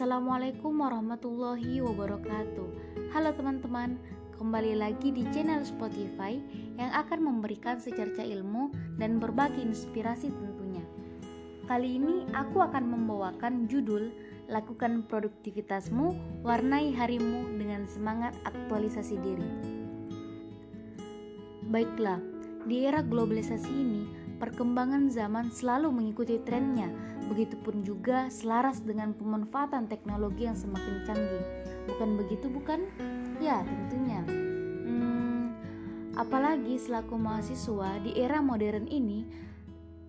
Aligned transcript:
Assalamualaikum 0.00 0.80
warahmatullahi 0.80 1.84
wabarakatuh. 1.84 2.68
Halo 3.12 3.36
teman-teman, 3.36 4.00
kembali 4.32 4.80
lagi 4.80 5.12
di 5.12 5.28
channel 5.28 5.60
Spotify 5.60 6.40
yang 6.80 6.88
akan 6.88 7.20
memberikan 7.20 7.76
secerca 7.76 8.24
ilmu 8.24 8.72
dan 8.96 9.20
berbagi 9.20 9.60
inspirasi 9.60 10.32
tentunya. 10.32 10.80
Kali 11.68 12.00
ini 12.00 12.24
aku 12.32 12.64
akan 12.64 12.80
membawakan 12.80 13.68
judul 13.68 14.08
Lakukan 14.48 15.04
produktivitasmu, 15.04 16.16
warnai 16.48 16.96
harimu 16.96 17.60
dengan 17.60 17.84
semangat 17.84 18.32
aktualisasi 18.48 19.20
diri. 19.20 19.50
Baiklah, 21.68 22.24
di 22.64 22.88
era 22.88 23.04
globalisasi 23.04 23.68
ini, 23.68 24.08
perkembangan 24.40 25.12
zaman 25.12 25.52
selalu 25.52 25.92
mengikuti 25.92 26.40
trennya, 26.40 26.88
begitupun 27.30 27.86
juga 27.86 28.26
selaras 28.26 28.82
dengan 28.82 29.14
pemanfaatan 29.14 29.86
teknologi 29.86 30.50
yang 30.50 30.58
semakin 30.58 31.06
canggih. 31.06 31.44
Bukan 31.86 32.18
begitu, 32.18 32.50
bukan? 32.50 32.90
Ya, 33.38 33.62
tentunya. 33.62 34.20
Hmm, 34.26 35.54
apalagi 36.18 36.74
selaku 36.76 37.14
mahasiswa 37.14 38.02
di 38.02 38.18
era 38.18 38.42
modern 38.42 38.90
ini, 38.90 39.22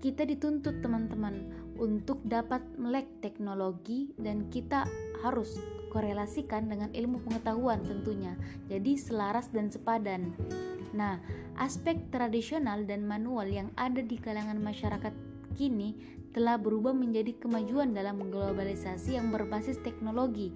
kita 0.02 0.25
dituntut 0.25 0.81
teman-teman 0.81 1.45
untuk 1.77 2.17
dapat 2.25 2.66
melek 2.81 3.05
teknologi 3.22 4.09
dan 4.17 4.49
kita 4.49 4.89
harus 5.22 5.61
korelasikan 5.94 6.66
dengan 6.66 6.89
ilmu 6.89 7.22
pengetahuan 7.22 7.85
tentunya. 7.85 8.33
Jadi 8.66 8.97
selaras 8.97 9.53
dan 9.53 9.69
sepadan. 9.69 10.33
Nah, 10.91 11.22
aspek 11.61 11.99
tradisional 12.09 12.83
dan 12.83 13.05
manual 13.05 13.47
yang 13.47 13.69
ada 13.77 14.02
di 14.02 14.17
kalangan 14.17 14.58
masyarakat 14.59 15.13
kini 15.55 16.20
telah 16.31 16.55
berubah 16.55 16.95
menjadi 16.95 17.35
kemajuan 17.40 17.91
dalam 17.91 18.20
globalisasi 18.31 19.19
yang 19.19 19.31
berbasis 19.31 19.80
teknologi. 19.83 20.52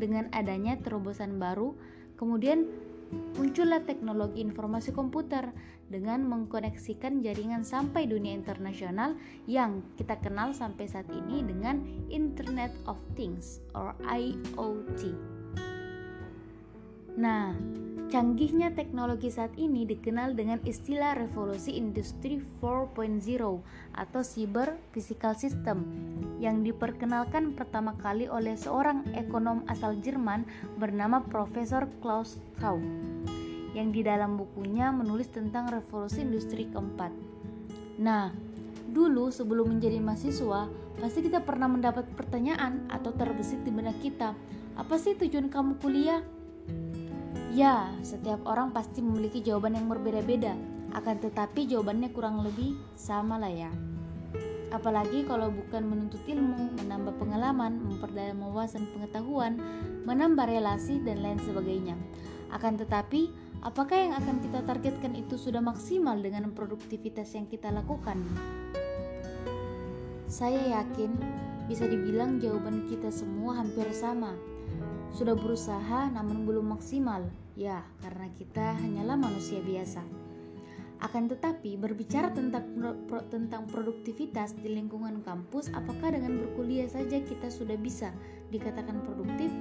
Dengan 0.00 0.32
adanya 0.32 0.80
terobosan 0.80 1.36
baru, 1.38 1.76
kemudian 2.16 2.66
muncullah 3.36 3.84
teknologi 3.84 4.42
informasi 4.42 4.90
komputer 4.90 5.52
dengan 5.92 6.24
mengkoneksikan 6.24 7.20
jaringan 7.20 7.62
sampai 7.62 8.08
dunia 8.08 8.32
internasional 8.32 9.14
yang 9.44 9.84
kita 10.00 10.16
kenal 10.18 10.56
sampai 10.56 10.88
saat 10.88 11.06
ini 11.12 11.44
dengan 11.44 11.84
Internet 12.08 12.72
of 12.88 12.96
Things 13.14 13.60
or 13.76 13.92
IoT. 14.08 15.33
Nah, 17.14 17.54
Canggihnya 18.14 18.70
teknologi 18.70 19.26
saat 19.26 19.58
ini 19.58 19.82
dikenal 19.90 20.38
dengan 20.38 20.62
istilah 20.62 21.18
revolusi 21.18 21.74
industri 21.74 22.38
4.0 22.62 22.94
atau 23.90 24.20
cyber 24.22 24.78
physical 24.94 25.34
system 25.34 25.82
yang 26.38 26.62
diperkenalkan 26.62 27.58
pertama 27.58 27.98
kali 27.98 28.30
oleh 28.30 28.54
seorang 28.54 29.02
ekonom 29.18 29.66
asal 29.66 29.98
Jerman 29.98 30.46
bernama 30.78 31.26
Profesor 31.26 31.90
Klaus 31.98 32.38
Schwab 32.54 32.78
yang 33.74 33.90
di 33.90 34.06
dalam 34.06 34.38
bukunya 34.38 34.94
menulis 34.94 35.26
tentang 35.34 35.66
revolusi 35.66 36.22
industri 36.22 36.70
keempat. 36.70 37.10
Nah, 37.98 38.30
dulu 38.94 39.34
sebelum 39.34 39.74
menjadi 39.74 39.98
mahasiswa, 39.98 40.70
pasti 41.02 41.18
kita 41.26 41.42
pernah 41.42 41.66
mendapat 41.66 42.06
pertanyaan 42.14 42.86
atau 42.86 43.10
terbesit 43.10 43.58
di 43.66 43.74
benak 43.74 43.98
kita, 43.98 44.38
apa 44.78 44.94
sih 45.02 45.18
tujuan 45.18 45.50
kamu 45.50 45.82
kuliah? 45.82 46.22
Ya, 47.54 47.86
setiap 48.02 48.42
orang 48.50 48.74
pasti 48.74 48.98
memiliki 48.98 49.38
jawaban 49.38 49.78
yang 49.78 49.86
berbeda-beda, 49.86 50.58
akan 50.90 51.22
tetapi 51.22 51.70
jawabannya 51.70 52.10
kurang 52.10 52.42
lebih 52.42 52.74
sama 52.98 53.38
lah 53.38 53.46
ya. 53.46 53.70
Apalagi 54.74 55.22
kalau 55.22 55.54
bukan 55.54 55.86
menuntut 55.86 56.18
ilmu, 56.26 56.74
menambah 56.82 57.14
pengalaman, 57.14 57.78
memperdalam 57.78 58.42
wawasan 58.42 58.90
pengetahuan, 58.90 59.62
menambah 60.02 60.50
relasi, 60.50 60.98
dan 61.06 61.22
lain 61.22 61.38
sebagainya. 61.46 61.94
Akan 62.50 62.74
tetapi, 62.74 63.30
apakah 63.62 64.02
yang 64.02 64.18
akan 64.18 64.42
kita 64.42 64.66
targetkan 64.66 65.14
itu 65.14 65.38
sudah 65.38 65.62
maksimal 65.62 66.18
dengan 66.18 66.50
produktivitas 66.50 67.38
yang 67.38 67.46
kita 67.46 67.70
lakukan? 67.70 68.18
Saya 70.26 70.82
yakin 70.82 71.14
bisa 71.70 71.86
dibilang 71.86 72.42
jawaban 72.42 72.90
kita 72.90 73.14
semua 73.14 73.62
hampir 73.62 73.86
sama. 73.94 74.34
Sudah 75.14 75.38
berusaha 75.38 76.10
namun 76.10 76.42
belum 76.42 76.74
maksimal, 76.74 77.30
Ya, 77.54 77.86
karena 78.02 78.26
kita 78.34 78.74
hanyalah 78.82 79.14
manusia 79.14 79.62
biasa. 79.62 80.02
Akan 80.98 81.30
tetapi, 81.30 81.78
berbicara 81.78 82.34
tentang 82.34 82.66
pro, 83.06 83.20
tentang 83.30 83.70
produktivitas 83.70 84.58
di 84.58 84.74
lingkungan 84.74 85.22
kampus, 85.22 85.70
apakah 85.70 86.14
dengan 86.14 86.34
berkuliah 86.40 86.90
saja 86.90 87.22
kita 87.22 87.46
sudah 87.50 87.78
bisa 87.78 88.10
dikatakan 88.50 89.04
produktif? 89.06 89.52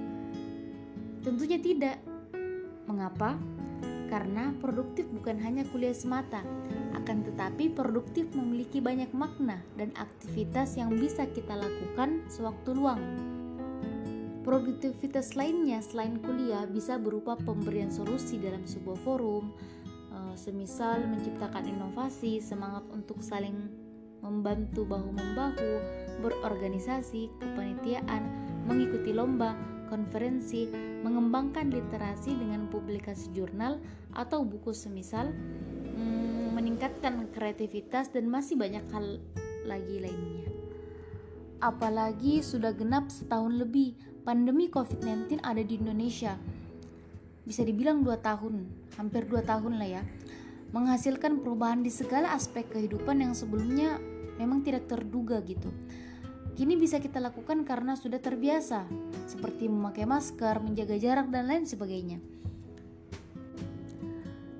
Tentunya 1.22 1.62
tidak. 1.62 1.98
Mengapa? 2.90 3.38
Karena 4.09 4.53
produktif 4.58 5.09
bukan 5.09 5.38
hanya 5.42 5.66
kuliah 5.70 5.94
semata, 5.94 6.42
akan 6.98 7.26
tetapi 7.30 7.74
produktif 7.74 8.30
memiliki 8.38 8.78
banyak 8.78 9.09
makna 9.14 9.62
dan 9.76 9.90
aktivitas 9.98 10.78
yang 10.78 10.94
bisa 10.94 11.26
kita 11.30 11.58
lakukan 11.58 12.22
sewaktu 12.30 12.70
luang. 12.78 13.02
Produktivitas 14.44 15.40
lainnya 15.40 15.80
selain 15.80 16.20
kuliah 16.20 16.68
bisa 16.68 17.00
berupa 17.00 17.40
pemberian 17.40 17.88
solusi 17.88 18.36
dalam 18.36 18.68
sebuah 18.68 19.00
forum, 19.00 19.56
eh, 20.12 20.36
semisal 20.36 21.00
menciptakan 21.08 21.64
inovasi, 21.64 22.44
semangat 22.44 22.84
untuk 22.92 23.24
saling 23.24 23.72
membantu 24.20 24.84
bahu-membahu, 24.84 25.80
berorganisasi, 26.20 27.32
kepanitiaan, 27.40 28.24
mengikuti 28.68 29.16
lomba, 29.16 29.56
konferensi, 29.88 30.68
mengembangkan 31.03 31.72
literasi 31.72 32.36
dengan 32.36 32.68
publikasi 32.68 33.32
jurnal 33.32 33.80
atau 34.12 34.44
buku 34.44 34.76
semisal, 34.76 35.32
hmm, 35.32 36.52
meningkatkan 36.52 37.32
kreativitas 37.32 38.12
dan 38.12 38.28
masih 38.28 38.59
banyak 38.59 38.84
hal 38.92 39.24
lagi 39.64 40.03
lainnya. 40.03 40.52
Apalagi 41.64 42.44
sudah 42.44 42.76
genap 42.76 43.08
setahun 43.08 43.56
lebih 43.56 43.96
pandemi 44.23 44.72
COVID-19 44.72 45.44
ada 45.44 45.59
di 45.59 45.75
Indonesia. 45.75 46.39
Bisa 47.44 47.67
dibilang 47.67 48.07
dua 48.07 48.16
tahun, 48.23 48.63
hampir 48.95 49.28
dua 49.28 49.44
tahun 49.44 49.75
lah 49.75 50.00
ya. 50.00 50.03
Menghasilkan 50.72 51.44
perubahan 51.44 51.84
di 51.84 51.91
segala 51.91 52.31
aspek 52.34 52.66
kehidupan 52.72 53.19
yang 53.19 53.35
sebelumnya 53.35 54.00
memang 54.39 54.63
tidak 54.63 54.88
terduga 54.88 55.44
gitu. 55.44 55.69
Kini 56.56 56.79
bisa 56.79 57.03
kita 57.03 57.19
lakukan 57.19 57.67
karena 57.67 58.00
sudah 58.00 58.22
terbiasa, 58.22 58.88
seperti 59.28 59.67
memakai 59.67 60.06
masker, 60.07 60.61
menjaga 60.61 60.95
jarak, 60.97 61.28
dan 61.34 61.50
lain 61.50 61.66
sebagainya. 61.66 62.22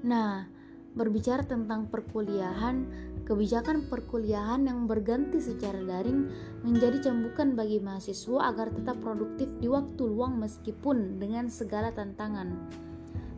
Nah, 0.03 0.50
berbicara 0.97 1.45
tentang 1.45 1.88
perkuliahan, 1.88 3.03
Kebijakan 3.24 3.88
perkuliahan 3.88 4.68
yang 4.68 4.84
berganti 4.84 5.40
secara 5.40 5.80
daring 5.80 6.28
menjadi 6.60 7.08
cambukan 7.08 7.56
bagi 7.56 7.80
mahasiswa 7.80 8.52
agar 8.52 8.76
tetap 8.76 9.00
produktif 9.00 9.48
di 9.64 9.72
waktu 9.72 10.04
luang 10.04 10.44
meskipun 10.44 11.24
dengan 11.24 11.48
segala 11.48 11.96
tantangan. 11.96 12.52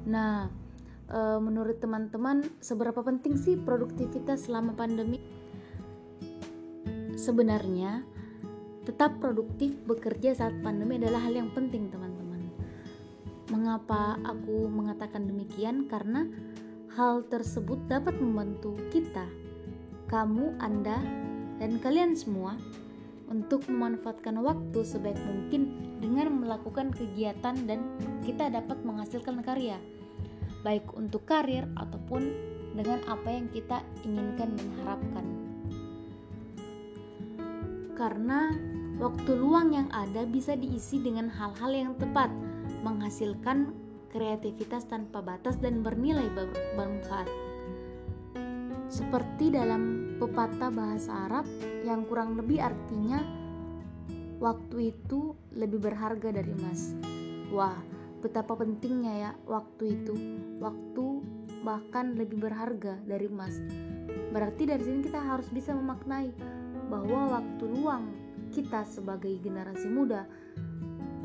Nah, 0.10 0.50
e, 1.06 1.20
menurut 1.38 1.78
teman-teman, 1.78 2.42
seberapa 2.58 2.98
penting 3.06 3.38
sih 3.38 3.62
produktivitas 3.62 4.50
selama 4.50 4.74
pandemi? 4.74 5.22
Sebenarnya, 7.14 8.02
tetap 8.90 9.22
produktif 9.22 9.70
bekerja 9.86 10.34
saat 10.34 10.58
pandemi 10.66 10.98
adalah 10.98 11.30
hal 11.30 11.38
yang 11.38 11.54
penting, 11.54 11.94
teman-teman. 11.94 12.50
Mengapa 13.54 14.18
aku 14.26 14.66
mengatakan 14.66 15.30
demikian? 15.30 15.86
Karena 15.86 16.26
hal 16.98 17.22
tersebut 17.30 17.86
dapat 17.86 18.18
membantu 18.18 18.74
kita 18.90 19.45
kamu, 20.08 20.58
Anda, 20.62 21.02
dan 21.58 21.80
kalian 21.80 22.14
semua 22.14 22.60
untuk 23.26 23.66
memanfaatkan 23.66 24.38
waktu 24.42 24.86
sebaik 24.86 25.18
mungkin 25.26 25.96
dengan 25.98 26.46
melakukan 26.46 26.94
kegiatan 26.94 27.58
dan 27.66 27.80
kita 28.22 28.54
dapat 28.54 28.78
menghasilkan 28.86 29.42
karya. 29.42 29.82
Baik 30.62 30.86
untuk 30.94 31.26
karir 31.26 31.66
ataupun 31.78 32.22
dengan 32.76 33.02
apa 33.10 33.30
yang 33.32 33.48
kita 33.50 33.82
inginkan 34.04 34.54
dan 34.54 34.70
harapkan. 34.82 35.26
Karena 37.96 38.52
waktu 39.00 39.32
luang 39.40 39.72
yang 39.72 39.90
ada 39.96 40.28
bisa 40.28 40.54
diisi 40.60 41.00
dengan 41.00 41.32
hal-hal 41.32 41.72
yang 41.72 41.94
tepat 41.96 42.28
menghasilkan 42.84 43.72
kreativitas 44.12 44.86
tanpa 44.86 45.24
batas 45.24 45.58
dan 45.60 45.80
bernilai 45.82 46.28
bermanfaat 46.36 47.45
seperti 48.96 49.52
dalam 49.52 50.16
pepatah 50.24 50.72
bahasa 50.72 51.28
Arab 51.28 51.44
yang 51.84 52.08
kurang 52.08 52.40
lebih 52.40 52.64
artinya 52.64 53.20
waktu 54.40 54.96
itu 54.96 55.36
lebih 55.52 55.84
berharga 55.84 56.32
dari 56.32 56.56
emas. 56.56 56.96
Wah, 57.52 57.76
betapa 58.24 58.56
pentingnya 58.56 59.14
ya 59.20 59.32
waktu 59.52 60.00
itu. 60.00 60.16
Waktu 60.64 61.04
bahkan 61.68 62.16
lebih 62.16 62.40
berharga 62.40 62.96
dari 63.04 63.28
emas. 63.28 63.60
Berarti 64.32 64.64
dari 64.64 64.88
sini 64.88 65.04
kita 65.04 65.20
harus 65.20 65.52
bisa 65.52 65.76
memaknai 65.76 66.32
bahwa 66.88 67.36
waktu 67.36 67.68
luang 67.68 68.16
kita 68.56 68.88
sebagai 68.88 69.36
generasi 69.44 69.92
muda 69.92 70.24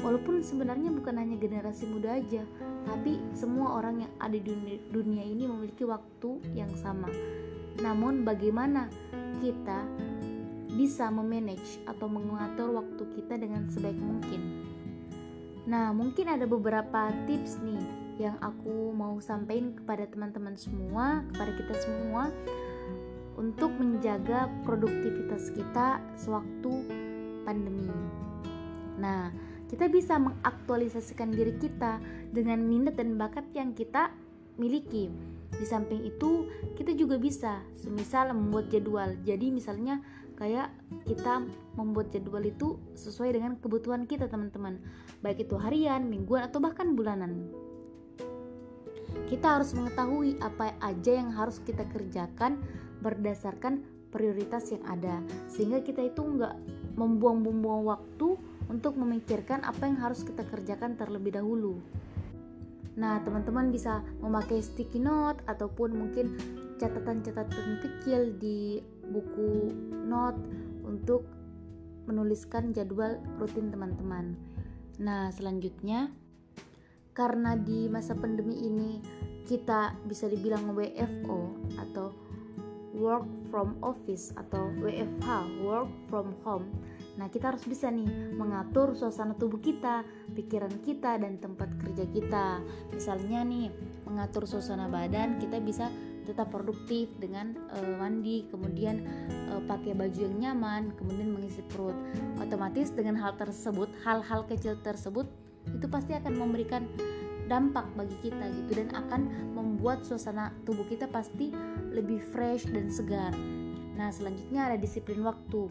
walaupun 0.00 0.40
sebenarnya 0.40 0.88
bukan 0.90 1.20
hanya 1.20 1.36
generasi 1.36 1.84
muda 1.86 2.16
aja 2.16 2.42
tapi 2.88 3.20
semua 3.36 3.76
orang 3.76 4.08
yang 4.08 4.12
ada 4.16 4.40
di 4.40 4.80
dunia, 4.88 5.20
ini 5.20 5.44
memiliki 5.44 5.84
waktu 5.84 6.40
yang 6.56 6.72
sama 6.72 7.12
namun 7.78 8.26
bagaimana 8.26 8.90
kita 9.38 9.86
bisa 10.74 11.06
memanage 11.10 11.78
atau 11.86 12.10
mengatur 12.10 12.74
waktu 12.74 13.02
kita 13.14 13.38
dengan 13.38 13.70
sebaik 13.70 13.98
mungkin 13.98 14.66
nah 15.70 15.94
mungkin 15.94 16.26
ada 16.26 16.50
beberapa 16.50 17.14
tips 17.30 17.62
nih 17.62 17.84
yang 18.20 18.36
aku 18.42 18.92
mau 18.92 19.16
sampaikan 19.22 19.72
kepada 19.78 20.04
teman-teman 20.10 20.58
semua 20.58 21.22
kepada 21.30 21.52
kita 21.56 21.74
semua 21.78 22.28
untuk 23.40 23.72
menjaga 23.80 24.52
produktivitas 24.68 25.48
kita 25.56 25.96
sewaktu 26.20 26.84
pandemi. 27.48 27.88
Nah, 29.00 29.32
kita 29.72 29.88
bisa 29.88 30.20
mengaktualisasikan 30.20 31.32
diri 31.32 31.56
kita 31.56 31.96
dengan 32.28 32.60
minat 32.60 33.00
dan 33.00 33.16
bakat 33.16 33.48
yang 33.56 33.72
kita 33.72 34.12
miliki. 34.60 35.08
Di 35.60 35.68
samping 35.68 36.00
itu, 36.08 36.48
kita 36.72 36.96
juga 36.96 37.20
bisa 37.20 37.60
semisal 37.76 38.32
membuat 38.32 38.72
jadwal. 38.72 39.12
Jadi 39.28 39.52
misalnya 39.52 40.00
kayak 40.40 40.72
kita 41.04 41.44
membuat 41.76 42.08
jadwal 42.08 42.40
itu 42.40 42.80
sesuai 42.96 43.36
dengan 43.36 43.60
kebutuhan 43.60 44.08
kita, 44.08 44.24
teman-teman. 44.24 44.80
Baik 45.20 45.44
itu 45.44 45.60
harian, 45.60 46.08
mingguan 46.08 46.48
atau 46.48 46.64
bahkan 46.64 46.96
bulanan. 46.96 47.52
Kita 49.28 49.60
harus 49.60 49.76
mengetahui 49.76 50.40
apa 50.40 50.72
aja 50.80 51.12
yang 51.12 51.28
harus 51.36 51.60
kita 51.60 51.84
kerjakan 51.92 52.56
berdasarkan 53.04 53.84
prioritas 54.10 54.74
yang 54.74 54.82
ada 54.90 55.22
sehingga 55.46 55.80
kita 55.86 56.02
itu 56.02 56.18
nggak 56.18 56.54
membuang-buang 56.98 57.86
waktu 57.86 58.34
untuk 58.70 58.98
memikirkan 58.98 59.62
apa 59.66 59.86
yang 59.86 59.98
harus 59.98 60.22
kita 60.26 60.42
kerjakan 60.46 60.98
terlebih 60.98 61.34
dahulu. 61.34 61.78
Nah, 62.98 63.22
teman-teman 63.22 63.70
bisa 63.70 64.02
memakai 64.18 64.58
sticky 64.58 64.98
note 64.98 65.38
ataupun 65.46 65.94
mungkin 65.94 66.34
catatan-catatan 66.80 67.84
kecil 67.84 68.34
di 68.40 68.80
buku 69.10 69.70
note 70.08 70.40
untuk 70.82 71.28
menuliskan 72.10 72.74
jadwal 72.74 73.20
rutin 73.38 73.70
teman-teman. 73.70 74.34
Nah, 74.98 75.30
selanjutnya 75.30 76.10
karena 77.14 77.54
di 77.58 77.86
masa 77.86 78.16
pandemi 78.16 78.58
ini 78.64 79.02
kita 79.44 79.98
bisa 80.06 80.30
dibilang 80.30 80.72
WFO 80.72 81.40
atau 81.78 82.14
work 82.94 83.26
from 83.50 83.78
office 83.82 84.34
atau 84.34 84.70
WFH, 84.82 85.28
work 85.62 85.90
from 86.10 86.34
home. 86.42 86.66
Nah, 87.20 87.28
kita 87.28 87.52
harus 87.52 87.68
bisa 87.68 87.92
nih 87.92 88.08
mengatur 88.32 88.96
suasana 88.96 89.36
tubuh 89.36 89.60
kita, 89.60 90.08
pikiran 90.32 90.72
kita 90.80 91.20
dan 91.20 91.36
tempat 91.36 91.68
kerja 91.76 92.08
kita. 92.08 92.64
Misalnya 92.96 93.44
nih, 93.44 93.68
mengatur 94.08 94.48
suasana 94.48 94.88
badan, 94.88 95.36
kita 95.36 95.60
bisa 95.60 95.92
tetap 96.24 96.48
produktif 96.48 97.12
dengan 97.20 97.52
uh, 97.76 98.00
mandi, 98.00 98.48
kemudian 98.48 99.04
uh, 99.52 99.60
pakai 99.68 99.92
baju 99.92 100.16
yang 100.16 100.36
nyaman, 100.40 100.96
kemudian 100.96 101.28
mengisi 101.28 101.60
perut. 101.68 101.96
Otomatis 102.40 102.88
dengan 102.88 103.20
hal 103.20 103.36
tersebut, 103.36 103.92
hal-hal 104.00 104.48
kecil 104.48 104.80
tersebut 104.80 105.28
itu 105.68 105.86
pasti 105.92 106.16
akan 106.16 106.40
memberikan 106.40 106.88
dampak 107.52 107.84
bagi 107.98 108.16
kita 108.24 108.46
gitu 108.64 108.80
dan 108.80 108.88
akan 108.96 109.52
membuat 109.52 110.06
suasana 110.06 110.54
tubuh 110.62 110.86
kita 110.86 111.04
pasti 111.10 111.52
lebih 111.92 112.22
fresh 112.32 112.64
dan 112.70 112.88
segar. 112.88 113.34
Nah, 113.98 114.08
selanjutnya 114.08 114.72
ada 114.72 114.78
disiplin 114.80 115.20
waktu. 115.20 115.68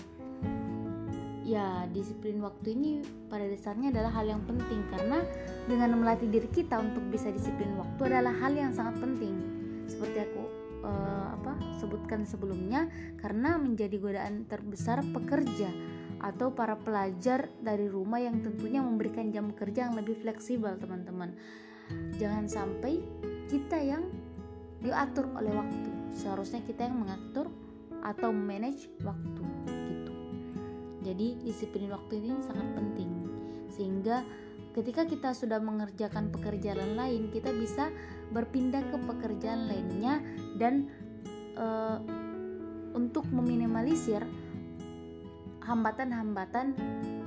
Ya, 1.49 1.89
disiplin 1.89 2.45
waktu 2.45 2.77
ini 2.77 3.01
pada 3.25 3.49
dasarnya 3.49 3.89
adalah 3.89 4.21
hal 4.21 4.29
yang 4.29 4.45
penting 4.45 4.85
karena 4.93 5.25
dengan 5.65 5.97
melatih 5.97 6.29
diri 6.29 6.45
kita 6.45 6.77
untuk 6.77 7.01
bisa 7.09 7.33
disiplin 7.33 7.73
waktu 7.73 8.05
adalah 8.05 8.37
hal 8.37 8.53
yang 8.53 8.69
sangat 8.69 9.01
penting. 9.01 9.33
Seperti 9.89 10.29
aku 10.29 10.45
uh, 10.85 11.33
apa 11.33 11.57
sebutkan 11.81 12.29
sebelumnya 12.29 12.85
karena 13.17 13.57
menjadi 13.57 13.97
godaan 13.97 14.45
terbesar 14.45 15.01
pekerja 15.09 15.73
atau 16.21 16.53
para 16.53 16.77
pelajar 16.77 17.49
dari 17.57 17.89
rumah 17.89 18.21
yang 18.21 18.45
tentunya 18.45 18.85
memberikan 18.85 19.33
jam 19.33 19.49
kerja 19.49 19.89
yang 19.89 19.97
lebih 19.97 20.21
fleksibel, 20.21 20.77
teman-teman. 20.77 21.33
Jangan 22.21 22.45
sampai 22.45 23.01
kita 23.49 23.81
yang 23.81 24.05
diatur 24.85 25.25
oleh 25.33 25.49
waktu. 25.57 26.13
Seharusnya 26.13 26.61
kita 26.61 26.85
yang 26.85 27.01
mengatur 27.01 27.49
atau 28.05 28.29
manage 28.29 28.85
waktu 29.01 29.48
jadi 31.03 31.39
disiplin 31.43 31.91
waktu 31.91 32.19
ini 32.19 32.35
sangat 32.43 32.67
penting. 32.75 33.09
Sehingga 33.71 34.23
ketika 34.75 35.07
kita 35.07 35.33
sudah 35.33 35.57
mengerjakan 35.57 36.29
pekerjaan 36.29 36.95
lain 36.99 37.33
kita 37.33 37.49
bisa 37.55 37.89
berpindah 38.29 38.85
ke 38.85 38.97
pekerjaan 39.01 39.65
lainnya 39.65 40.21
dan 40.61 40.87
uh, 41.57 41.97
untuk 42.93 43.25
meminimalisir 43.29 44.21
hambatan-hambatan 45.65 46.73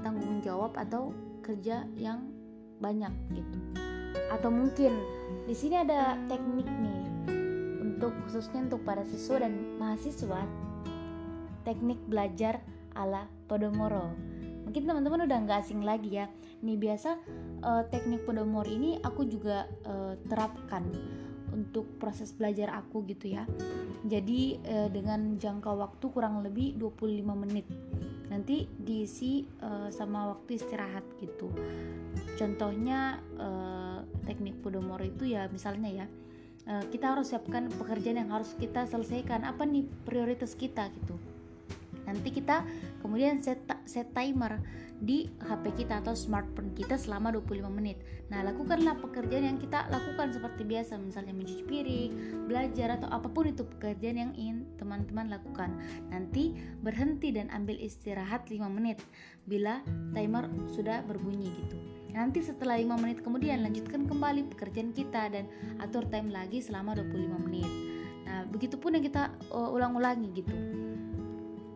tanggung 0.02 0.42
jawab 0.42 0.74
atau 0.74 1.14
kerja 1.46 1.86
yang 1.94 2.26
banyak 2.82 3.12
gitu. 3.34 3.58
Atau 4.34 4.50
mungkin 4.50 4.92
di 5.46 5.54
sini 5.54 5.78
ada 5.78 6.19
teknik 6.26 6.66
nih 6.66 7.00
untuk 7.82 8.12
khususnya 8.26 8.66
untuk 8.66 8.82
para 8.82 9.06
siswa 9.06 9.46
dan 9.46 9.78
mahasiswa 9.78 10.42
teknik 11.62 11.98
belajar 12.10 12.58
ala 12.97 13.29
Podomoro. 13.49 14.12
Mungkin 14.62 14.89
teman-teman 14.89 15.27
udah 15.27 15.39
nggak 15.44 15.59
asing 15.67 15.83
lagi 15.83 16.23
ya. 16.23 16.27
Nih 16.62 16.79
biasa 16.79 17.19
uh, 17.67 17.83
teknik 17.91 18.23
Podomoro 18.25 18.69
ini 18.69 18.97
aku 19.03 19.27
juga 19.27 19.67
uh, 19.85 20.15
terapkan 20.31 20.87
untuk 21.53 21.85
proses 22.00 22.33
belajar 22.33 22.73
aku 22.73 23.05
gitu 23.05 23.37
ya. 23.37 23.44
Jadi 24.06 24.56
uh, 24.65 24.89
dengan 24.89 25.37
jangka 25.37 25.77
waktu 25.77 26.05
kurang 26.09 26.41
lebih 26.41 26.79
25 26.79 27.43
menit. 27.44 27.67
Nanti 28.33 28.65
diisi 28.81 29.44
uh, 29.61 29.93
sama 29.93 30.33
waktu 30.33 30.56
istirahat 30.56 31.05
gitu. 31.21 31.53
Contohnya 32.39 33.21
uh, 33.37 34.00
teknik 34.25 34.62
Podomoro 34.65 35.05
itu 35.05 35.29
ya 35.29 35.50
misalnya 35.50 35.91
ya 35.93 36.06
kita 36.62 37.19
harus 37.19 37.35
siapkan 37.35 37.67
pekerjaan 37.75 38.23
yang 38.23 38.31
harus 38.31 38.55
kita 38.55 38.87
selesaikan. 38.87 39.43
Apa 39.43 39.67
nih 39.67 39.83
prioritas 40.06 40.55
kita 40.55 40.94
gitu 40.94 41.19
nanti 42.12 42.29
kita 42.29 42.62
kemudian 43.00 43.41
set 43.41 43.65
set 43.89 44.13
timer 44.13 44.60
di 45.03 45.27
HP 45.43 45.82
kita 45.82 45.98
atau 45.98 46.15
smartphone 46.15 46.70
kita 46.79 46.94
selama 46.94 47.34
25 47.34 47.67
menit. 47.75 47.98
Nah, 48.31 48.46
lakukanlah 48.46 49.03
pekerjaan 49.03 49.43
yang 49.43 49.58
kita 49.58 49.91
lakukan 49.91 50.31
seperti 50.31 50.63
biasa, 50.63 50.94
misalnya 50.94 51.34
mencuci 51.34 51.67
piring, 51.67 52.10
belajar 52.46 53.03
atau 53.03 53.10
apa 53.10 53.27
pun 53.27 53.51
itu 53.51 53.67
pekerjaan 53.67 54.15
yang 54.15 54.32
ingin 54.39 54.63
teman-teman 54.79 55.27
lakukan. 55.27 55.75
Nanti 56.06 56.55
berhenti 56.86 57.34
dan 57.34 57.51
ambil 57.51 57.82
istirahat 57.82 58.46
5 58.46 58.63
menit 58.70 59.03
bila 59.43 59.82
timer 60.15 60.46
sudah 60.70 61.03
berbunyi 61.03 61.51
gitu. 61.51 61.77
Nanti 62.15 62.39
setelah 62.39 62.79
5 62.79 63.03
menit 63.03 63.19
kemudian 63.27 63.67
lanjutkan 63.67 64.06
kembali 64.06 64.55
pekerjaan 64.55 64.94
kita 64.94 65.34
dan 65.34 65.51
atur 65.82 66.06
time 66.15 66.31
lagi 66.31 66.63
selama 66.63 66.94
25 66.94 67.46
menit. 67.51 67.70
Nah, 68.22 68.46
begitupun 68.46 68.94
yang 68.94 69.05
kita 69.05 69.34
uh, 69.51 69.75
ulang-ulangi 69.75 70.31
gitu. 70.31 70.55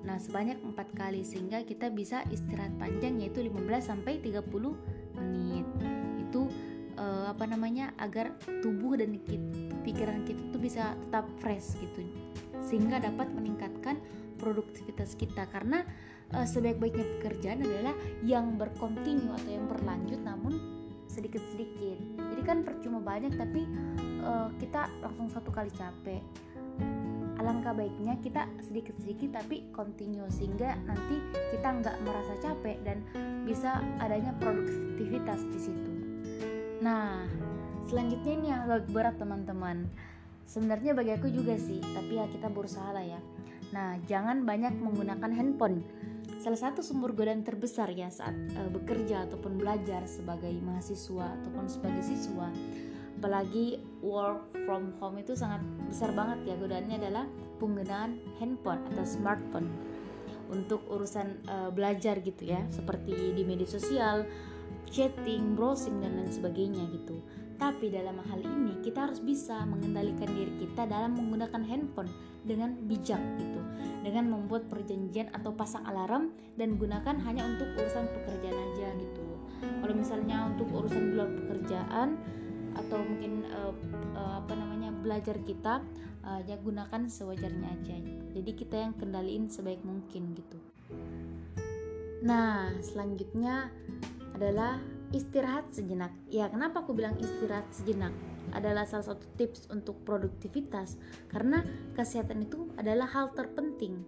Nah, 0.07 0.23
sebanyak 0.23 0.63
empat 0.63 0.95
kali 0.95 1.27
sehingga 1.27 1.67
kita 1.67 1.91
bisa 1.91 2.23
istirahat 2.31 2.73
panjang 2.79 3.19
yaitu 3.19 3.43
15 3.43 3.83
sampai 3.83 4.23
30 4.23 4.47
menit. 5.19 5.67
Itu 6.23 6.47
uh, 6.95 7.27
apa 7.27 7.45
namanya? 7.51 7.91
agar 7.99 8.39
tubuh 8.63 8.95
dan 8.95 9.19
pikiran 9.83 10.23
kita 10.23 10.43
tuh 10.55 10.63
bisa 10.63 10.95
tetap 10.95 11.27
fresh 11.43 11.75
gitu. 11.83 12.07
Sehingga 12.63 13.03
dapat 13.03 13.35
meningkatkan 13.35 13.99
produktivitas 14.39 15.19
kita 15.19 15.51
karena 15.51 15.83
uh, 16.39 16.47
sebaik-baiknya 16.47 17.07
pekerjaan 17.19 17.67
adalah 17.67 17.95
yang 18.23 18.55
berkontinu 18.55 19.35
atau 19.35 19.51
yang 19.51 19.67
berlanjut 19.67 20.23
namun 20.23 20.55
sedikit-sedikit. 21.11 21.99
Jadi 22.15 22.43
kan 22.47 22.63
percuma 22.63 23.03
banyak 23.03 23.35
tapi 23.35 23.67
uh, 24.23 24.55
kita 24.63 24.87
langsung 25.03 25.27
satu 25.33 25.51
kali 25.51 25.73
capek 25.75 26.23
alangkah 27.47 27.79
baiknya 27.79 28.19
kita 28.27 28.51
sedikit-sedikit 28.59 29.39
tapi 29.39 29.71
continue 29.71 30.27
sehingga 30.35 30.75
nanti 30.83 31.23
kita 31.55 31.79
nggak 31.79 31.97
merasa 32.03 32.35
capek 32.43 32.75
dan 32.83 33.07
bisa 33.47 33.79
adanya 34.03 34.35
produktivitas 34.43 35.47
di 35.55 35.61
situ. 35.63 35.93
Nah, 36.83 37.23
selanjutnya 37.87 38.33
ini 38.35 38.47
yang 38.51 38.67
agak 38.67 38.91
berat 38.91 39.15
teman-teman. 39.23 39.87
Sebenarnya 40.43 40.99
bagi 40.99 41.15
aku 41.15 41.31
juga 41.31 41.55
sih, 41.55 41.79
tapi 41.79 42.19
ya 42.19 42.27
kita 42.27 42.51
berusaha 42.51 42.91
lah 42.91 43.07
ya. 43.07 43.23
Nah, 43.71 43.95
jangan 44.11 44.43
banyak 44.43 44.75
menggunakan 44.83 45.31
handphone. 45.31 45.87
Salah 46.43 46.59
satu 46.59 46.83
sumber 46.83 47.15
godaan 47.15 47.47
terbesar 47.47 47.95
ya 47.95 48.11
saat 48.11 48.35
uh, 48.59 48.71
bekerja 48.75 49.23
ataupun 49.31 49.55
belajar 49.55 50.03
sebagai 50.11 50.51
mahasiswa 50.67 51.31
ataupun 51.39 51.71
sebagai 51.71 52.03
siswa 52.03 52.51
apalagi 53.17 53.81
work 54.05 54.53
from 54.69 54.93
home 55.01 55.17
itu 55.17 55.33
sangat 55.33 55.65
besar 55.89 56.13
banget 56.13 56.53
ya 56.53 56.55
godaannya 56.61 56.97
adalah 57.01 57.25
penggunaan 57.57 58.21
handphone 58.37 58.85
atau 58.93 59.05
smartphone 59.09 59.69
untuk 60.53 60.85
urusan 60.93 61.43
uh, 61.51 61.71
belajar 61.75 62.21
gitu 62.23 62.47
ya 62.47 62.63
seperti 62.71 63.35
di 63.35 63.43
media 63.43 63.67
sosial 63.67 64.23
chatting, 64.91 65.59
browsing 65.59 65.99
dan 65.99 66.15
lain 66.17 66.31
sebagainya 66.31 66.87
gitu. 66.95 67.19
Tapi 67.57 67.89
dalam 67.89 68.21
hal 68.21 68.41
ini 68.45 68.85
kita 68.85 69.09
harus 69.09 69.19
bisa 69.19 69.65
mengendalikan 69.65 70.29
diri 70.29 70.53
kita 70.61 70.85
dalam 70.85 71.17
menggunakan 71.17 71.65
handphone 71.65 72.11
dengan 72.45 72.77
bijak 72.85 73.19
gitu. 73.41 73.61
Dengan 74.05 74.31
membuat 74.31 74.69
perjanjian 74.71 75.33
atau 75.35 75.51
pasang 75.57 75.83
alarm 75.89 76.31
dan 76.55 76.77
gunakan 76.77 77.17
hanya 77.27 77.43
untuk 77.43 77.67
urusan 77.75 78.07
pekerjaan 78.13 78.55
aja 78.55 78.89
gitu. 79.01 79.25
Kalau 79.83 79.95
misalnya 79.97 80.53
untuk 80.53 80.69
urusan 80.69 81.03
di 81.11 81.13
luar 81.17 81.31
pekerjaan 81.33 82.09
atau 82.77 83.01
mungkin 83.01 83.49
uh, 83.49 83.73
uh, 84.17 84.45
apa 84.45 84.53
namanya 84.53 84.93
belajar 84.93 85.41
kita 85.43 85.81
uh, 86.27 86.41
ya 86.45 86.61
gunakan 86.61 87.09
sewajarnya 87.09 87.69
aja. 87.81 87.97
Jadi 88.37 88.51
kita 88.53 88.77
yang 88.77 88.93
kendaliin 88.99 89.49
sebaik 89.49 89.81
mungkin 89.83 90.37
gitu. 90.37 90.59
Nah, 92.27 92.73
selanjutnya 92.81 93.71
adalah 94.37 94.81
istirahat 95.15 95.73
sejenak. 95.73 96.13
Ya, 96.29 96.51
kenapa 96.51 96.85
aku 96.85 96.93
bilang 96.93 97.17
istirahat 97.17 97.69
sejenak? 97.73 98.13
Adalah 98.55 98.87
salah 98.87 99.15
satu 99.15 99.27
tips 99.35 99.67
untuk 99.75 100.07
produktivitas 100.07 100.97
karena 101.31 101.67
kesehatan 101.99 102.47
itu 102.47 102.71
adalah 102.79 103.11
hal 103.11 103.35
terpenting. 103.35 104.07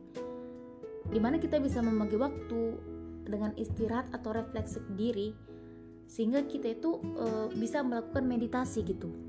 Di 1.09 1.19
mana 1.19 1.41
kita 1.41 1.59
bisa 1.59 1.83
membagi 1.83 2.15
waktu 2.21 2.79
dengan 3.29 3.53
istirahat 3.59 4.09
atau 4.15 4.33
refleksi 4.33 4.81
diri 4.97 5.35
sehingga 6.09 6.49
kita 6.49 6.73
itu 6.73 6.99
e, 7.21 7.27
bisa 7.61 7.85
melakukan 7.85 8.25
meditasi 8.25 8.81
gitu 8.81 9.28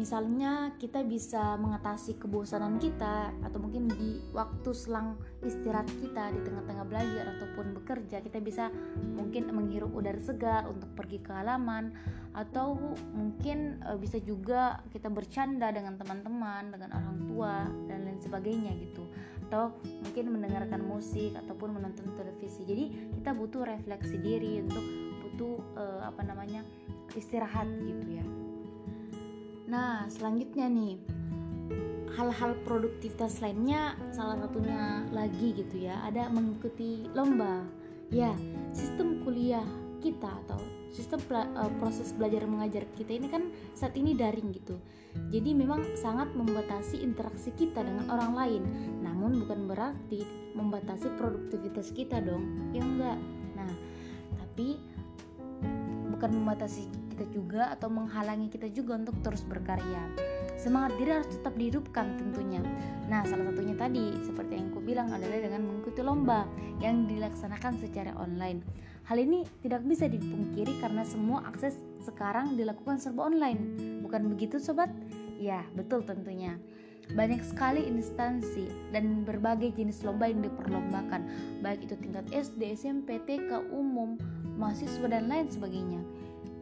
misalnya 0.00 0.72
kita 0.80 1.04
bisa 1.04 1.60
mengatasi 1.60 2.16
kebosanan 2.16 2.80
kita 2.80 3.36
atau 3.44 3.60
mungkin 3.60 3.84
di 3.92 4.16
waktu 4.32 4.72
selang 4.72 5.20
istirahat 5.44 5.92
kita 6.00 6.32
di 6.32 6.40
tengah-tengah 6.40 6.88
belajar 6.88 7.36
ataupun 7.36 7.76
bekerja 7.76 8.24
kita 8.24 8.40
bisa 8.40 8.72
mungkin 9.12 9.52
menghirup 9.52 9.92
udara 9.92 10.16
segar 10.24 10.64
untuk 10.72 10.88
pergi 10.96 11.20
ke 11.20 11.36
halaman 11.36 11.92
atau 12.32 12.80
mungkin 13.12 13.76
e, 13.84 14.00
bisa 14.00 14.16
juga 14.24 14.80
kita 14.88 15.12
bercanda 15.12 15.68
dengan 15.68 16.00
teman-teman 16.00 16.72
dengan 16.72 16.96
orang 16.96 17.16
tua 17.28 17.68
dan 17.84 18.08
lain 18.08 18.24
sebagainya 18.24 18.72
gitu. 18.80 19.04
Atau 19.52 19.76
mungkin 19.84 20.32
mendengarkan 20.32 20.80
musik 20.80 21.36
ataupun 21.36 21.76
menonton 21.76 22.08
televisi. 22.16 22.64
Jadi 22.64 23.12
kita 23.20 23.36
butuh 23.36 23.68
refleksi 23.68 24.16
diri 24.16 24.64
untuk 24.64 24.84
butuh 25.28 25.60
e, 25.76 25.84
apa 26.08 26.24
namanya 26.24 26.64
istirahat 27.12 27.68
gitu 27.84 28.16
ya 28.16 28.24
Nah, 29.70 30.10
selanjutnya 30.10 30.66
nih 30.66 30.98
hal-hal 32.18 32.58
produktivitas 32.66 33.38
lainnya 33.38 33.94
salah 34.10 34.34
satunya 34.34 35.06
lagi 35.14 35.54
gitu 35.54 35.86
ya 35.86 36.02
ada 36.02 36.26
mengikuti 36.26 37.06
lomba. 37.14 37.62
Ya 38.10 38.34
sistem 38.74 39.22
kuliah 39.22 39.62
kita 40.02 40.26
atau 40.26 40.58
sistem 40.90 41.22
uh, 41.30 41.70
proses 41.78 42.10
belajar 42.10 42.42
mengajar 42.50 42.82
kita 42.98 43.14
ini 43.14 43.30
kan 43.30 43.46
saat 43.78 43.94
ini 43.94 44.18
daring 44.18 44.50
gitu. 44.50 44.74
Jadi 45.30 45.54
memang 45.54 45.86
sangat 45.94 46.34
membatasi 46.34 46.98
interaksi 47.06 47.54
kita 47.54 47.86
dengan 47.86 48.10
orang 48.10 48.34
lain. 48.34 48.62
Namun 49.06 49.46
bukan 49.46 49.70
berarti 49.70 50.26
membatasi 50.58 51.14
produktivitas 51.14 51.94
kita 51.94 52.18
dong 52.18 52.74
ya 52.74 52.82
enggak. 52.82 53.18
Nah 53.54 53.70
tapi 54.34 54.82
bukan 56.10 56.42
membatasi 56.42 56.90
kita 57.20 57.36
juga 57.36 57.68
atau 57.76 57.92
menghalangi 57.92 58.48
kita 58.48 58.72
juga 58.72 58.96
untuk 58.96 59.12
terus 59.20 59.44
berkarya. 59.44 60.08
Semangat 60.56 60.96
diri 60.96 61.12
harus 61.12 61.28
tetap 61.28 61.52
dihidupkan 61.52 62.16
tentunya. 62.16 62.64
Nah, 63.12 63.28
salah 63.28 63.52
satunya 63.52 63.76
tadi 63.76 64.16
seperti 64.24 64.56
yang 64.56 64.72
aku 64.72 64.80
bilang 64.80 65.12
adalah 65.12 65.36
dengan 65.36 65.68
mengikuti 65.68 66.00
lomba 66.00 66.48
yang 66.80 67.04
dilaksanakan 67.04 67.76
secara 67.76 68.16
online. 68.16 68.64
Hal 69.04 69.20
ini 69.20 69.44
tidak 69.60 69.84
bisa 69.84 70.08
dipungkiri 70.08 70.80
karena 70.80 71.04
semua 71.04 71.44
akses 71.44 71.76
sekarang 72.00 72.56
dilakukan 72.56 72.96
serba 72.96 73.28
online. 73.28 73.76
Bukan 74.00 74.32
begitu 74.32 74.56
sobat? 74.56 74.88
Ya, 75.36 75.60
betul 75.76 76.00
tentunya. 76.00 76.56
Banyak 77.12 77.44
sekali 77.44 77.84
instansi 77.84 78.96
dan 78.96 79.28
berbagai 79.28 79.76
jenis 79.76 80.00
lomba 80.08 80.32
yang 80.32 80.40
diperlombakan, 80.40 81.28
baik 81.60 81.84
itu 81.84 82.00
tingkat 82.00 82.24
SD, 82.32 82.72
SMP, 82.72 83.20
TK, 83.28 83.68
umum, 83.76 84.16
mahasiswa 84.56 85.04
dan 85.10 85.26
lain 85.26 85.50
sebagainya. 85.50 86.00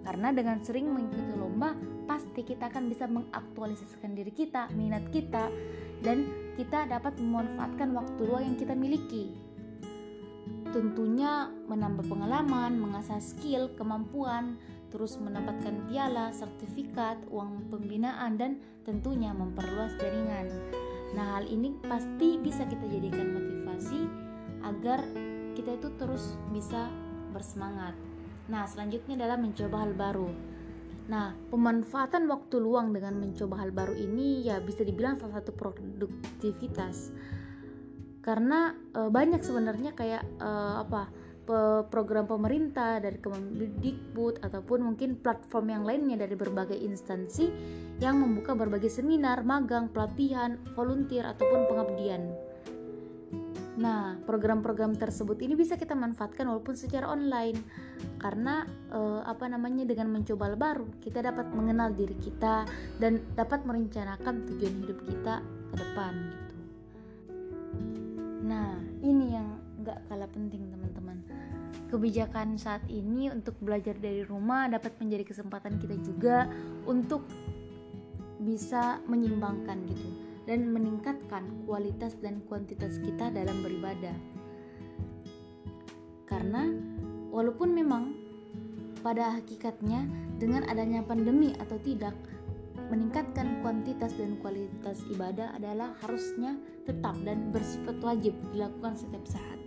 Karena 0.07 0.33
dengan 0.33 0.62
sering 0.62 0.88
mengikuti 0.88 1.35
lomba, 1.37 1.75
pasti 2.09 2.40
kita 2.43 2.71
akan 2.73 2.88
bisa 2.88 3.05
mengaktualisasikan 3.11 4.17
diri 4.17 4.33
kita, 4.33 4.73
minat 4.73 5.09
kita, 5.12 5.50
dan 6.00 6.26
kita 6.57 6.87
dapat 6.88 7.19
memanfaatkan 7.19 7.93
waktu 7.95 8.21
luang 8.25 8.45
yang 8.55 8.57
kita 8.59 8.75
miliki. 8.75 9.35
Tentunya 10.69 11.49
menambah 11.69 12.05
pengalaman, 12.09 12.76
mengasah 12.76 13.21
skill, 13.21 13.73
kemampuan, 13.76 14.61
terus 14.88 15.21
mendapatkan 15.21 15.85
piala, 15.88 16.33
sertifikat, 16.33 17.21
uang 17.28 17.69
pembinaan, 17.73 18.40
dan 18.40 18.61
tentunya 18.85 19.33
memperluas 19.33 19.97
jaringan. 20.00 20.49
Nah, 21.17 21.40
hal 21.40 21.45
ini 21.49 21.73
pasti 21.88 22.37
bisa 22.40 22.69
kita 22.69 22.85
jadikan 22.88 23.33
motivasi 23.33 24.00
agar 24.64 25.00
kita 25.57 25.76
itu 25.76 25.88
terus 25.97 26.37
bisa 26.52 26.88
bersemangat. 27.33 27.97
Nah, 28.49 28.64
selanjutnya 28.64 29.21
adalah 29.21 29.37
mencoba 29.37 29.76
hal 29.85 29.93
baru. 29.93 30.28
Nah, 31.09 31.33
pemanfaatan 31.49 32.28
waktu 32.28 32.61
luang 32.61 32.93
dengan 32.93 33.17
mencoba 33.17 33.64
hal 33.64 33.73
baru 33.73 33.97
ini 33.97 34.45
ya 34.45 34.61
bisa 34.61 34.85
dibilang 34.85 35.17
salah 35.17 35.40
satu 35.40 35.57
produktivitas. 35.57 37.12
Karena 38.21 38.76
e, 38.93 39.09
banyak 39.09 39.40
sebenarnya 39.40 39.97
kayak 39.97 40.25
e, 40.37 40.50
apa? 40.85 41.28
program 41.88 42.28
pemerintah 42.28 43.00
dari 43.00 43.17
Kemendikbud 43.25 44.45
ataupun 44.45 44.85
mungkin 44.85 45.17
platform 45.17 45.73
yang 45.73 45.85
lainnya 45.88 46.21
dari 46.21 46.37
berbagai 46.37 46.76
instansi 46.76 47.49
yang 48.05 48.21
membuka 48.21 48.52
berbagai 48.52 48.93
seminar, 48.93 49.40
magang, 49.49 49.88
pelatihan, 49.88 50.61
volunteer 50.76 51.25
ataupun 51.25 51.64
pengabdian. 51.73 52.48
Nah, 53.78 54.18
program-program 54.26 54.99
tersebut 54.99 55.38
ini 55.38 55.54
bisa 55.54 55.78
kita 55.78 55.94
manfaatkan 55.94 56.50
walaupun 56.50 56.75
secara 56.75 57.06
online 57.06 57.62
karena 58.18 58.66
eh, 58.90 59.23
apa 59.23 59.47
namanya 59.47 59.87
dengan 59.87 60.11
mencoba 60.11 60.50
hal 60.50 60.58
baru 60.58 60.87
kita 60.99 61.23
dapat 61.23 61.47
mengenal 61.54 61.94
diri 61.94 62.18
kita 62.18 62.66
dan 62.99 63.23
dapat 63.38 63.62
merencanakan 63.62 64.50
tujuan 64.50 64.75
hidup 64.82 64.99
kita 65.06 65.35
ke 65.70 65.75
depan 65.78 66.12
gitu. 66.18 66.54
Nah, 68.50 68.82
ini 68.99 69.38
yang 69.38 69.47
gak 69.87 70.02
kalah 70.11 70.30
penting 70.35 70.66
teman-teman. 70.75 71.23
Kebijakan 71.87 72.58
saat 72.58 72.82
ini 72.90 73.30
untuk 73.30 73.54
belajar 73.62 73.94
dari 73.94 74.26
rumah 74.26 74.66
dapat 74.66 74.99
menjadi 74.99 75.23
kesempatan 75.23 75.78
kita 75.78 75.94
juga 76.02 76.50
untuk 76.82 77.23
bisa 78.42 78.99
menyimbangkan 79.06 79.78
gitu 79.87 80.27
dan 80.49 80.73
meningkatkan 80.73 81.45
kualitas 81.69 82.17
dan 82.25 82.40
kuantitas 82.49 82.97
kita 83.05 83.28
dalam 83.28 83.61
beribadah. 83.61 84.17
Karena 86.25 86.73
walaupun 87.28 87.76
memang 87.76 88.17
pada 89.05 89.37
hakikatnya 89.37 90.09
dengan 90.40 90.64
adanya 90.64 91.05
pandemi 91.05 91.52
atau 91.61 91.76
tidak 91.85 92.17
meningkatkan 92.88 93.61
kuantitas 93.61 94.17
dan 94.17 94.40
kualitas 94.40 95.05
ibadah 95.12 95.52
adalah 95.52 95.93
harusnya 96.00 96.57
tetap 96.88 97.12
dan 97.21 97.52
bersifat 97.52 98.00
wajib 98.00 98.33
dilakukan 98.57 98.97
setiap 98.97 99.28
saat. 99.28 99.61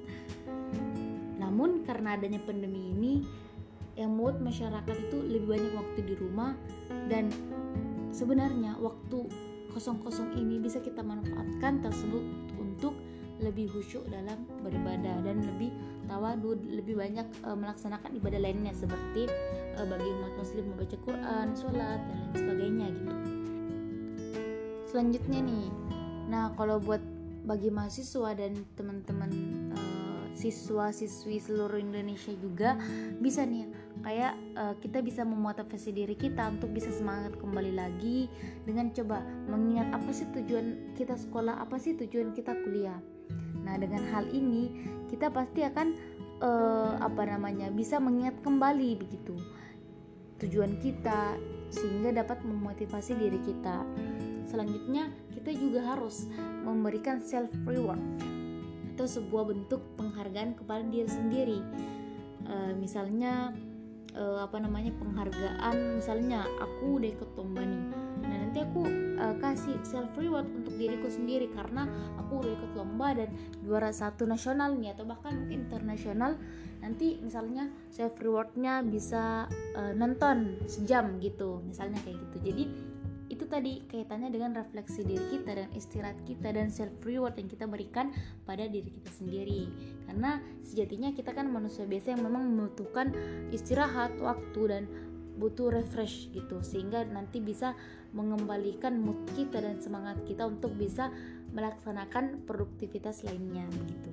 Namun 1.37 1.85
karena 1.85 2.17
adanya 2.17 2.41
pandemi 2.41 2.89
ini 2.89 3.13
yang 3.93 4.17
membuat 4.17 4.41
masyarakat 4.41 4.95
itu 4.97 5.17
lebih 5.21 5.53
banyak 5.53 5.73
waktu 5.77 5.99
di 6.01 6.15
rumah 6.17 6.57
dan 7.05 7.29
sebenarnya 8.09 8.81
waktu 8.81 9.29
kosong-kosong 9.71 10.35
ini 10.35 10.59
bisa 10.59 10.83
kita 10.83 11.01
manfaatkan 11.01 11.79
tersebut 11.79 12.23
untuk 12.59 12.93
lebih 13.41 13.73
khusyuk 13.73 14.05
dalam 14.13 14.45
beribadah 14.61 15.17
dan 15.25 15.41
lebih 15.41 15.73
tawadu 16.05 16.53
lebih 16.61 16.93
banyak 16.93 17.25
e, 17.41 17.49
melaksanakan 17.57 18.13
ibadah 18.21 18.37
lainnya 18.37 18.69
seperti 18.77 19.25
e, 19.73 19.79
bagi 19.81 20.09
umat 20.13 20.33
muslim 20.37 20.63
membaca 20.69 20.97
Quran, 21.01 21.47
sholat 21.57 21.99
dan 22.05 22.17
lain 22.21 22.33
sebagainya 22.37 22.87
gitu. 22.93 23.13
Selanjutnya 24.93 25.39
nih, 25.41 25.67
nah 26.29 26.53
kalau 26.53 26.77
buat 26.77 27.01
bagi 27.41 27.73
mahasiswa 27.73 28.37
dan 28.37 28.61
teman-teman 28.77 29.31
e, 29.73 29.90
siswa-siswi 30.41 31.37
seluruh 31.37 31.77
Indonesia 31.77 32.33
juga 32.33 32.73
bisa 33.21 33.45
nih 33.45 33.69
kayak 34.01 34.33
uh, 34.57 34.73
kita 34.81 35.05
bisa 35.05 35.21
memotivasi 35.21 35.93
diri 35.93 36.17
kita 36.17 36.49
untuk 36.49 36.73
bisa 36.73 36.89
semangat 36.89 37.37
kembali 37.37 37.77
lagi 37.77 38.25
dengan 38.65 38.89
coba 38.89 39.21
mengingat 39.45 39.93
apa 39.93 40.09
sih 40.09 40.25
tujuan 40.33 40.97
kita 40.97 41.13
sekolah 41.13 41.61
apa 41.61 41.77
sih 41.77 41.93
tujuan 41.93 42.33
kita 42.33 42.57
kuliah. 42.65 42.97
Nah 43.61 43.77
dengan 43.77 44.01
hal 44.09 44.25
ini 44.33 44.73
kita 45.05 45.29
pasti 45.29 45.61
akan 45.61 45.93
uh, 46.41 46.97
apa 46.97 47.21
namanya 47.29 47.69
bisa 47.69 48.01
mengingat 48.01 48.41
kembali 48.41 48.97
begitu 48.97 49.37
tujuan 50.41 50.81
kita 50.81 51.37
sehingga 51.69 52.09
dapat 52.25 52.41
memotivasi 52.41 53.13
diri 53.13 53.37
kita. 53.45 53.85
Selanjutnya 54.49 55.13
kita 55.37 55.53
juga 55.53 55.93
harus 55.93 56.25
memberikan 56.65 57.21
self 57.21 57.53
reward 57.69 58.01
atau 58.95 59.07
sebuah 59.07 59.49
bentuk 59.49 59.81
penghargaan 59.95 60.55
kepada 60.59 60.83
diri 60.87 61.09
sendiri. 61.09 61.59
Uh, 62.45 62.73
misalnya 62.75 63.55
uh, 64.15 64.43
apa 64.43 64.59
namanya 64.59 64.91
penghargaan 64.99 65.99
misalnya 65.99 66.43
aku 66.59 66.99
udah 66.99 67.09
ikut 67.11 67.29
lomba 67.39 67.63
nih. 67.63 67.83
Nah 68.21 68.37
nanti 68.47 68.59
aku 68.63 68.81
uh, 69.17 69.35
kasih 69.39 69.75
self 69.87 70.11
reward 70.19 70.47
untuk 70.51 70.75
diriku 70.75 71.07
sendiri 71.07 71.47
karena 71.51 71.87
aku 72.19 72.43
udah 72.43 72.51
ikut 72.51 72.71
lomba 72.75 73.15
dan 73.15 73.29
juara 73.63 73.91
satu 73.91 74.27
nasional 74.27 74.75
nih 74.75 74.93
atau 74.95 75.07
bahkan 75.07 75.35
mungkin 75.35 75.67
internasional. 75.67 76.35
Nanti 76.81 77.21
misalnya 77.21 77.69
self 77.93 78.17
rewardnya 78.19 78.81
bisa 78.83 79.45
uh, 79.77 79.93
nonton 79.95 80.59
sejam 80.67 81.21
gitu 81.21 81.61
misalnya 81.63 82.01
kayak 82.03 82.17
gitu. 82.29 82.37
Jadi 82.51 82.63
itu 83.31 83.47
tadi 83.47 83.79
kaitannya 83.87 84.27
dengan 84.27 84.51
refleksi 84.51 85.07
diri 85.07 85.23
kita 85.31 85.55
dan 85.55 85.71
istirahat 85.71 86.19
kita 86.27 86.51
dan 86.51 86.67
self 86.67 86.91
reward 87.07 87.39
yang 87.39 87.47
kita 87.47 87.63
berikan 87.63 88.11
pada 88.43 88.67
diri 88.67 88.91
kita 88.91 89.07
sendiri 89.07 89.71
karena 90.03 90.43
sejatinya 90.59 91.15
kita 91.15 91.31
kan 91.31 91.47
manusia 91.47 91.87
biasa 91.87 92.19
yang 92.19 92.27
memang 92.27 92.43
membutuhkan 92.51 93.15
istirahat 93.55 94.11
waktu 94.19 94.61
dan 94.67 94.83
butuh 95.39 95.71
refresh 95.71 96.27
gitu 96.35 96.59
sehingga 96.59 97.07
nanti 97.07 97.39
bisa 97.39 97.71
mengembalikan 98.11 98.99
mood 98.99 99.23
kita 99.31 99.63
dan 99.63 99.79
semangat 99.79 100.19
kita 100.27 100.43
untuk 100.43 100.75
bisa 100.75 101.07
melaksanakan 101.55 102.43
produktivitas 102.43 103.23
lainnya 103.23 103.63
begitu. 103.71 104.11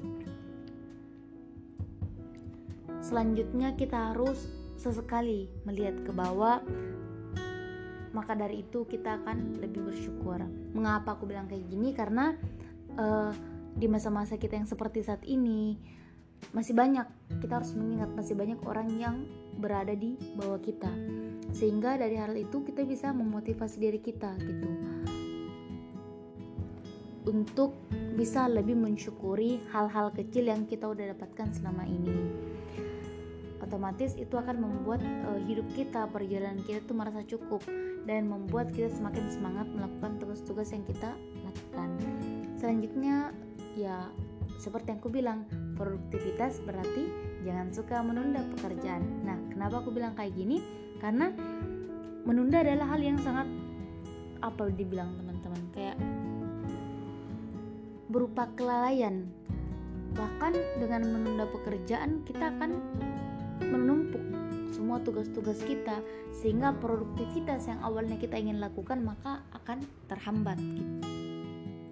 Selanjutnya 3.03 3.75
kita 3.75 4.15
harus 4.15 4.47
sesekali 4.79 5.51
melihat 5.67 5.99
ke 6.07 6.15
bawah 6.15 6.63
maka 8.19 8.35
dari 8.35 8.67
itu 8.67 8.83
kita 8.83 9.23
akan 9.23 9.63
lebih 9.63 9.87
bersyukur. 9.87 10.43
Mengapa 10.75 11.15
aku 11.15 11.31
bilang 11.31 11.47
kayak 11.47 11.71
gini? 11.71 11.95
Karena 11.95 12.35
uh, 12.99 13.31
di 13.79 13.87
masa-masa 13.87 14.35
kita 14.35 14.59
yang 14.59 14.67
seperti 14.67 15.07
saat 15.07 15.23
ini 15.23 15.79
masih 16.55 16.75
banyak 16.75 17.07
kita 17.43 17.61
harus 17.61 17.75
mengingat 17.75 18.11
masih 18.15 18.35
banyak 18.39 18.59
orang 18.65 18.89
yang 18.97 19.17
berada 19.59 19.93
di 19.93 20.15
bawah 20.39 20.59
kita 20.63 20.91
sehingga 21.51 21.99
dari 21.99 22.15
hal 22.15 22.35
itu 22.39 22.63
kita 22.63 22.87
bisa 22.87 23.11
memotivasi 23.11 23.77
diri 23.83 24.01
kita 24.01 24.39
gitu 24.39 24.71
untuk 27.29 27.77
bisa 28.17 28.49
lebih 28.49 28.79
mensyukuri 28.79 29.61
hal-hal 29.69 30.09
kecil 30.15 30.49
yang 30.49 30.65
kita 30.65 30.89
udah 30.89 31.13
dapatkan 31.13 31.53
selama 31.53 31.85
ini 31.85 32.17
otomatis 33.59 34.15
itu 34.15 34.35
akan 34.38 34.62
membuat 34.62 35.03
uh, 35.27 35.41
hidup 35.47 35.67
kita 35.75 36.07
perjalanan 36.11 36.62
kita 36.62 36.83
tuh 36.87 36.95
merasa 36.95 37.21
cukup 37.27 37.62
dan 38.07 38.31
membuat 38.31 38.71
kita 38.73 38.88
semakin 38.88 39.29
semangat 39.29 39.67
melakukan 39.69 40.17
tugas-tugas 40.23 40.73
yang 40.73 40.85
kita 40.87 41.12
lakukan. 41.45 41.88
Selanjutnya 42.57 43.35
ya 43.77 44.09
seperti 44.59 44.91
yang 44.91 44.99
aku 44.99 45.11
bilang, 45.12 45.38
produktivitas 45.79 46.59
berarti 46.67 47.07
jangan 47.47 47.71
suka 47.71 48.03
menunda 48.03 48.43
pekerjaan. 48.59 49.07
Nah, 49.23 49.38
kenapa 49.55 49.85
aku 49.85 49.95
bilang 49.95 50.19
kayak 50.19 50.35
gini? 50.35 50.59
Karena 50.99 51.31
menunda 52.27 52.67
adalah 52.67 52.97
hal 52.97 53.00
yang 53.00 53.19
sangat 53.23 53.47
apa 54.43 54.71
dibilang 54.75 55.15
teman-teman 55.15 55.62
kayak 55.71 55.97
berupa 58.11 58.50
kelalaian. 58.59 59.31
Bahkan 60.19 60.53
dengan 60.83 61.07
menunda 61.07 61.47
pekerjaan 61.47 62.27
kita 62.27 62.50
akan 62.50 62.83
tugas-tugas 65.09 65.65
kita 65.65 66.05
sehingga 66.37 66.77
produktivitas 66.77 67.65
yang 67.73 67.81
awalnya 67.81 68.21
kita 68.21 68.37
ingin 68.37 68.61
lakukan 68.61 69.00
maka 69.00 69.41
akan 69.57 69.81
terhambat 70.12 70.61
gitu. 70.61 70.95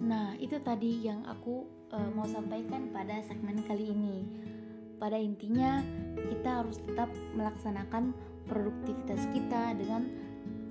Nah, 0.05 0.37
itu 0.37 0.61
tadi 0.61 1.09
yang 1.09 1.25
aku 1.25 1.65
uh, 1.89 2.09
mau 2.13 2.29
sampaikan 2.29 2.93
pada 2.93 3.25
segmen 3.25 3.65
kali 3.65 3.89
ini. 3.89 4.29
Pada 5.01 5.17
intinya, 5.17 5.81
kita 6.15 6.61
harus 6.63 6.77
tetap 6.81 7.09
melaksanakan 7.33 8.13
produktivitas 8.45 9.25
kita 9.33 9.73
dengan 9.73 10.07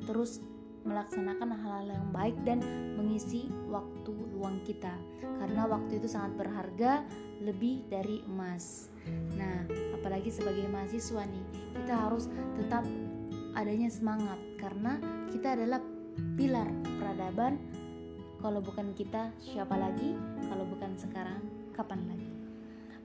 terus 0.07 0.41
melaksanakan 0.87 1.51
hal-hal 1.51 1.87
yang 1.99 2.09
baik 2.15 2.37
dan 2.47 2.63
mengisi 2.95 3.51
waktu 3.67 4.15
luang 4.39 4.63
kita 4.63 4.95
karena 5.43 5.67
waktu 5.67 5.99
itu 5.99 6.07
sangat 6.07 6.39
berharga 6.39 7.03
lebih 7.43 7.83
dari 7.91 8.23
emas. 8.31 8.95
Nah, 9.37 9.67
apalagi 9.97 10.31
sebagai 10.31 10.67
mahasiswa 10.71 11.23
nih, 11.27 11.45
kita 11.77 11.95
harus 11.95 12.31
tetap 12.57 12.85
adanya 13.57 13.89
semangat 13.89 14.37
karena 14.61 15.01
kita 15.33 15.57
adalah 15.57 15.81
pilar 16.37 16.69
peradaban. 17.01 17.61
Kalau 18.37 18.61
bukan 18.61 18.93
kita, 18.93 19.33
siapa 19.41 19.75
lagi? 19.75 20.15
Kalau 20.47 20.69
bukan 20.69 20.93
sekarang, 20.95 21.41
kapan 21.73 22.05
lagi? 22.07 22.31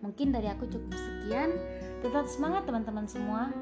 Mungkin 0.01 0.33
dari 0.33 0.49
aku 0.49 0.67
cukup 0.67 0.91
sekian. 0.91 1.49
Tetap 2.01 2.25
semangat 2.27 2.65
teman-teman 2.65 3.05
semua. 3.07 3.53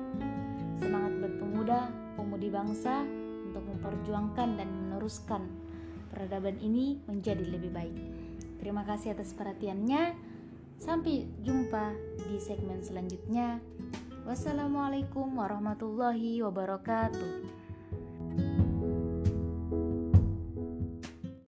Semangat 0.79 1.11
buat 1.19 1.33
pemuda, 1.37 1.79
pemudi 2.15 2.49
bangsa 2.49 3.03
untuk 3.49 3.63
memperjuangkan 3.67 4.49
dan 4.55 4.69
meneruskan 4.71 5.45
peradaban 6.09 6.57
ini 6.63 6.97
menjadi 7.05 7.43
lebih 7.43 7.71
baik. 7.75 7.95
Terima 8.59 8.83
kasih 8.83 9.15
atas 9.15 9.31
perhatiannya. 9.35 10.28
Sampai 10.79 11.27
jumpa 11.43 11.91
di 12.23 12.39
segmen 12.39 12.79
selanjutnya. 12.79 13.59
Wassalamualaikum 14.23 15.27
warahmatullahi 15.35 16.39
wabarakatuh. 16.39 17.58